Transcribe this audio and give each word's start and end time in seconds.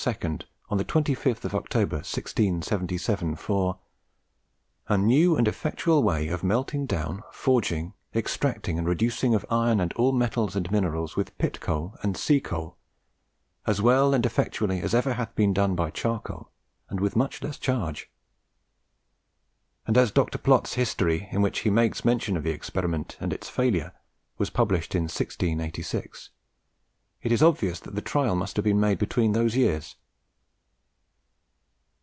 on 0.67 0.79
the 0.79 0.83
25th 0.83 1.53
October, 1.53 1.97
1677, 1.97 3.35
for 3.35 3.77
"a 4.87 4.97
new 4.97 5.35
and 5.37 5.47
effectual 5.47 6.01
way 6.01 6.27
of 6.27 6.43
melting 6.43 6.87
down, 6.87 7.21
forging, 7.31 7.93
extracting, 8.15 8.79
and 8.79 8.87
reducing 8.87 9.35
of 9.35 9.45
iron 9.51 9.79
and 9.79 9.93
all 9.93 10.11
metals 10.11 10.55
and 10.55 10.71
minerals 10.71 11.15
with 11.15 11.37
pit 11.37 11.59
coal 11.61 11.95
and 12.01 12.17
sea 12.17 12.39
coal, 12.39 12.75
as 13.67 13.79
well 13.79 14.11
and 14.15 14.25
effectually 14.25 14.79
as 14.81 14.95
ever 14.95 15.13
hath 15.13 15.27
yet 15.29 15.35
been 15.35 15.53
done 15.53 15.75
by 15.75 15.91
charcoal, 15.91 16.49
and 16.89 16.99
with 16.99 17.15
much 17.15 17.43
less 17.43 17.59
charge;" 17.59 18.09
and 19.85 19.99
as 19.99 20.09
Dr. 20.09 20.39
Plot's 20.39 20.73
History, 20.73 21.27
in 21.29 21.43
which 21.43 21.59
he 21.59 21.69
makes 21.69 22.03
mention 22.03 22.35
of 22.35 22.41
the 22.41 22.49
experiment 22.49 23.17
and 23.19 23.31
its 23.31 23.49
failure, 23.49 23.93
was 24.39 24.49
published 24.49 24.95
in 24.95 25.03
1686, 25.03 26.31
it 27.21 27.31
is 27.31 27.43
obvious 27.43 27.79
that 27.81 27.93
the 27.93 28.01
trial 28.01 28.35
must 28.35 28.55
have 28.55 28.65
been 28.65 28.79
made 28.79 28.97
between 28.97 29.33
those 29.33 29.55
years. 29.55 29.95